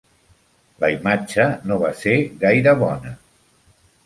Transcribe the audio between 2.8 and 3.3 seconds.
bona.